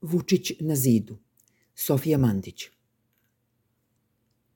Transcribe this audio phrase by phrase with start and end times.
[0.00, 1.18] Vučić na zidu.
[1.74, 2.64] Sofija Mandić.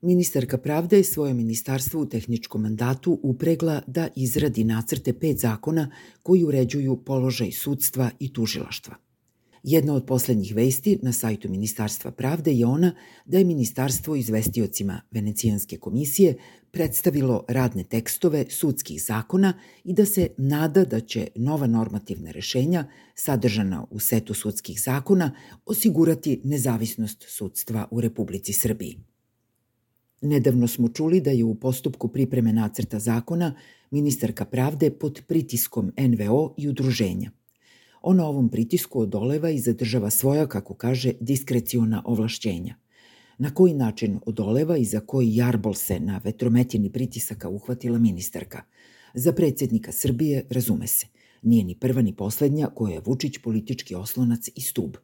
[0.00, 5.91] Ministarka pravde je svoje ministarstvo u tehničkom mandatu upregla da izradi nacrte pet zakona
[6.22, 8.96] koji uređuju položaj sudstva i tužilaštva.
[9.66, 12.95] Jedna od poslednjih vesti na sajtu Ministarstva pravde je ona
[13.25, 16.37] da je ministarstvo izvestiocima Venecijanske komisije
[16.71, 19.55] predstavilo radne tekstove sudskih zakona
[19.85, 25.35] i da se nada da će nova normativna rešenja sadržana u setu sudskih zakona
[25.67, 28.99] osigurati nezavisnost sudstva u Republici Srbiji.
[30.21, 33.55] Nedavno smo čuli da je u postupku pripreme nacrta zakona
[33.91, 37.30] ministarka pravde pod pritiskom NVO i udruženja–
[38.07, 42.75] Ona ovom pritisku odoleva i zadržava svoja, kako kaže, diskreciona ovlašćenja.
[43.39, 48.63] Na koji način odoleva i za koji jarbol se na vetrometini pritisaka uhvatila ministarka?
[49.15, 51.07] Za predsednika Srbije, razume se,
[51.43, 54.97] nije ni prva ni poslednja koja je Vučić politički oslonac i stub.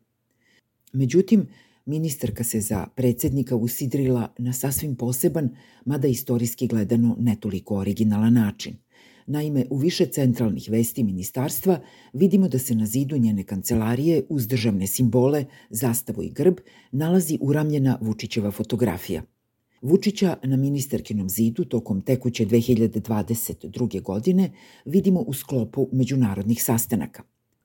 [0.93, 1.48] Međutim,
[1.87, 8.77] ministarka se za predsednika usidrila na sasvim poseban, mada istorijski gledano ne toliko originalan način–
[9.31, 11.81] Naime, u više centralnih vesti ministarstva
[12.12, 16.59] vidimo da se na zidu njene kancelarije uz državne simbole, zastavu i grb
[16.92, 19.23] nalazi uramljena Vučićeva fotografija.
[19.83, 24.03] Vučića na ministarkinom zidu tokom tekuće 2022.
[24.03, 24.53] godine
[24.84, 27.23] vidimo u sklopu međunarodnih sastanaka.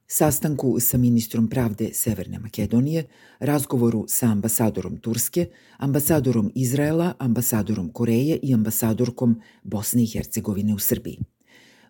[0.08, 3.08] Sastanku sa ministrom pravde Severne Makedonije,
[3.40, 11.20] razgovoru sa ambasadorom Turske, ambasadorom Izraela, ambasadorom Koreje i ambasadorkom Bosne i Hercegovine u Srbiji.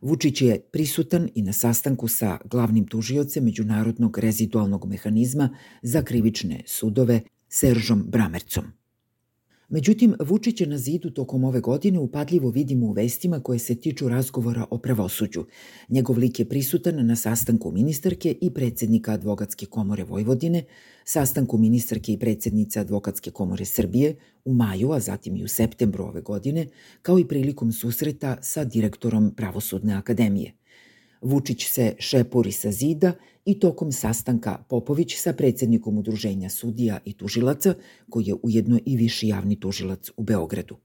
[0.05, 5.49] Vučić je prisutan i na sastanku sa glavnim tužiocem Međunarodnog rezidualnog mehanizma
[5.81, 8.63] za krivične sudove Seržom Bramercom.
[9.69, 14.09] Međutim, Vučić je na zidu tokom ove godine upadljivo vidimo u vestima koje se tiču
[14.09, 15.45] razgovora o pravosuđu.
[15.89, 20.63] Njegov lik je prisutan na sastanku ministarke i predsednika Advokatske komore Vojvodine,
[21.05, 26.21] sastanku ministarke i predsednice Advokatske komore Srbije u maju, a zatim i u septembru ove
[26.21, 26.67] godine,
[27.01, 30.53] kao i prilikom susreta sa direktorom Pravosudne akademije–
[31.25, 33.13] Vučić se šepuri sa zida
[33.45, 37.73] i tokom sastanka Popović sa predsednikom Udruženja sudija i tužilaca,
[38.09, 40.77] koji je ujedno i viši javni tužilac u Beogradu.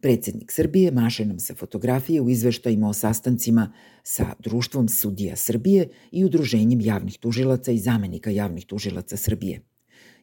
[0.00, 6.24] Predsednik Srbije maše nam sa fotografije u izveštajima o sastancima sa Društvom sudija Srbije i
[6.24, 9.60] Udruženjem javnih tužilaca i zamenika javnih tužilaca Srbije.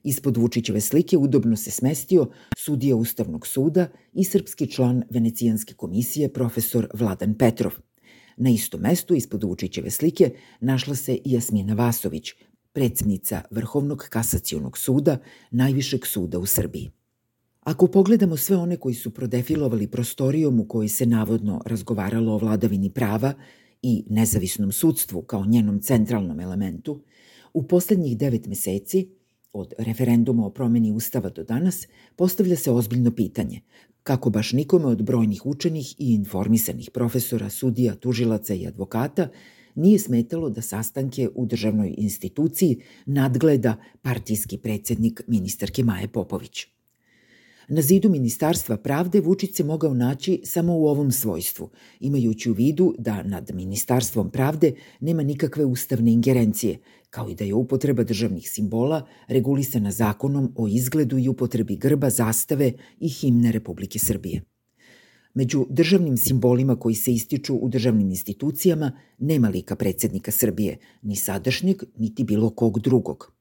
[0.04, 6.88] Ispod Vučićeve slike udobno se smestio sudija Ustavnog suda i srpski član Venecijanske komisije profesor
[6.94, 7.74] Vladan Petrov–
[8.38, 12.32] Na istom mestu, ispod Vučićeve slike, našla se i Jasmina Vasović,
[12.74, 15.18] predsednica Vrhovnog kasacijonog suda,
[15.52, 16.92] najvišeg suda u Srbiji.
[17.62, 22.90] Ako pogledamo sve one koji su prodefilovali prostorijom u kojoj se navodno razgovaralo o vladavini
[22.90, 23.34] prava
[23.82, 27.02] i nezavisnom sudstvu kao njenom centralnom elementu,
[27.54, 29.15] u poslednjih devet meseci,
[29.56, 33.62] od referenduma o promeni Ustava do danas, postavlja se ozbiljno pitanje
[34.06, 39.30] kako baš nikome od brojnih učenih i informisanih profesora, sudija, tužilaca i advokata
[39.76, 46.75] nije smetalo da sastanke u državnoj instituciji nadgleda partijski predsednik ministarke Maje Popović.
[47.68, 52.96] Na zidu Ministarstva pravde Vučić se mogao naći samo u ovom svojstvu, imajući u vidu
[52.98, 56.78] da nad Ministarstvom pravde nema nikakve ustavne ingerencije,
[57.10, 62.74] kao i da je upotreba državnih simbola regulisana zakonom o izgledu i upotrebi grba, zastave
[63.00, 64.42] i himne Republike Srbije.
[65.34, 71.84] Među državnim simbolima koji se ističu u državnim institucijama nema lika predsednika Srbije, ni sadašnjeg,
[71.98, 73.35] niti bilo kog drugog.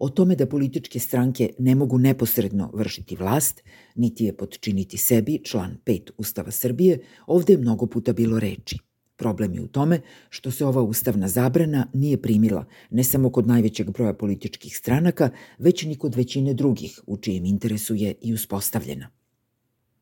[0.00, 3.62] O tome da političke stranke ne mogu neposredno vršiti vlast,
[3.94, 8.78] niti je podčiniti sebi, član 5 Ustava Srbije, ovde je mnogo puta bilo reči–
[9.20, 10.00] Problem je u tome
[10.30, 15.84] što se ova ustavna zabrana nije primila ne samo kod najvećeg broja političkih stranaka, već
[15.84, 19.19] ni kod većine drugih u čijem interesu je i uspostavljena.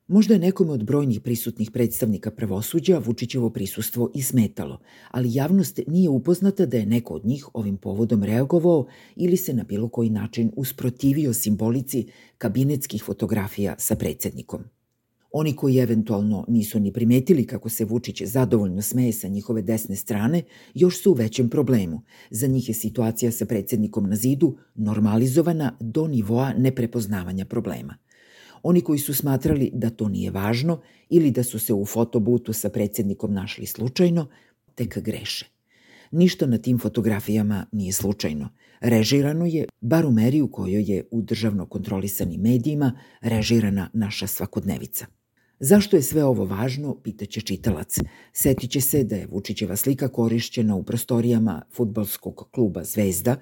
[0.09, 4.81] Možda je nekome od brojnih prisutnih predstavnika pravosuđa Vučićevo prisustvo i smetalo,
[5.11, 8.87] ali javnost nije upoznata da je neko od njih ovim povodom reagovao
[9.17, 12.07] ili se na bilo koji način usprotivio simbolici
[12.39, 14.65] kabinetskih fotografija sa predsednikom.
[15.33, 20.43] Oni koji eventualno nisu ni primetili kako se Vučić zadovoljno smeje sa njihove desne strane,
[20.75, 22.03] još su u većem problemu.
[22.31, 27.95] Za njih je situacija sa predsednikom na zidu normalizovana do nivoa neprepoznavanja problema.
[28.63, 32.69] Oni koji su smatrali da to nije važno ili da su se u fotobutu sa
[32.69, 34.27] predsednikom našli slučajno,
[34.75, 35.47] tek greše.
[36.11, 38.49] Ništa na tim fotografijama nije slučajno.
[38.81, 45.07] Režirano je, bar u meri u kojoj je u državno kontrolisanim medijima režirana naša svakodnevica.
[45.61, 47.99] Zašto je sve ovo važno, pitaće čitalac.
[48.33, 53.37] Setiće se da je Vučićeva slika korišćena u prostorijama futbalskog kluba Zvezda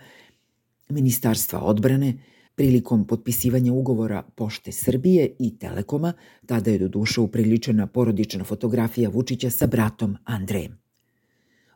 [0.88, 2.18] Ministarstva odbrane,
[2.56, 6.12] prilikom potpisivanja ugovora Pošte Srbije i Telekoma,
[6.46, 10.78] tada je do duše upriličena porodična fotografija Vučića sa bratom Andrejem.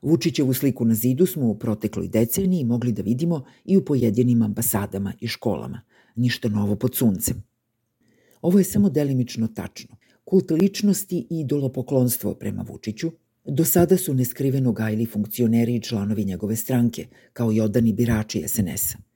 [0.02, 5.12] Vučićevu sliku na zidu smo u protekloj deceniji mogli da vidimo i u pojedinim ambasadama
[5.20, 5.80] i školama.
[6.16, 7.42] Ništa novo pod suncem.
[8.42, 9.96] Ovo je samo delimično tačno.
[10.24, 13.12] Kult ličnosti i idolopoklonstvo prema Vučiću
[13.44, 19.09] do sada su neskriveno gajili funkcioneri i članovi njegove stranke, kao i odani birači SNS-a.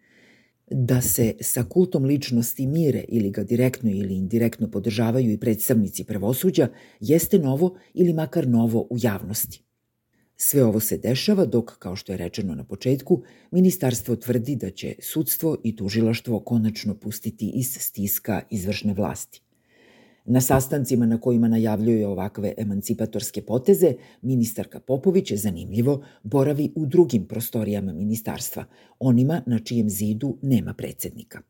[0.76, 6.69] Da se sa kultom ličnosti mire ili ga direktno ili indirektno podržavaju i predstavnici pravosuđa
[7.00, 9.62] jeste novo ili makar novo u javnosti.
[10.37, 14.94] Sve ovo se dešava dok, kao što je rečeno na početku, ministarstvo tvrdi da će
[14.99, 19.44] sudstvo i tužilaštvo konačno pustiti iz stiska izvršne vlasti.
[20.25, 27.26] Na sastancima na kojima najavljuje ovakve emancipatorske poteze, ministarka Popović je zanimljivo boravi u drugim
[27.26, 28.65] prostorijama ministarstva,
[28.99, 31.43] onima na čijem zidu nema predsednika.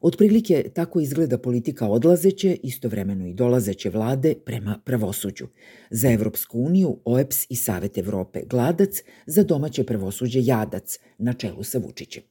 [0.00, 5.46] Otprilike tako izgleda politika odlazeće, istovremeno i dolazeće vlade prema pravosuđu.
[5.90, 11.78] Za Evropsku uniju, OEPS i Savet Evrope gladac, za domaće pravosuđe jadac, na čelu sa
[11.78, 12.22] Vučićem.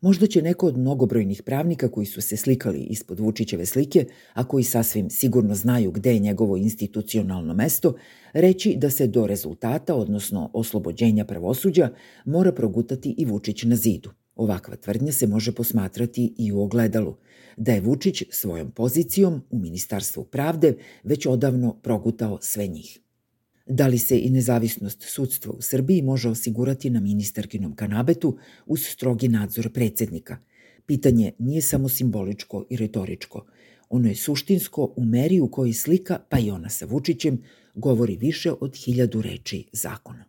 [0.00, 4.64] Možda će neko od mnogobrojnih pravnika koji su se slikali ispod Vučićeve slike, a koji
[4.64, 7.94] sasvim sigurno znaju gde je njegovo institucionalno mesto,
[8.32, 11.90] reći da se do rezultata, odnosno oslobođenja pravosuđa,
[12.24, 14.10] mora progutati i Vučić na zidu.
[14.36, 17.16] Ovakva tvrdnja se može posmatrati i u ogledalu,
[17.56, 22.98] da je Vučić svojom pozicijom u Ministarstvu pravde već odavno progutao sve njih.
[23.68, 29.28] Da li se i nezavisnost sudstva u Srbiji može osigurati na ministarkinom kanabetu uz strogi
[29.28, 30.36] nadzor predsednika?
[30.86, 33.46] Pitanje nije samo simboličko i retoričko.
[33.88, 37.42] Ono je suštinsko u meri u kojoj slika, pa i ona sa Vučićem,
[37.74, 40.24] govori više od hiljadu reči zakona.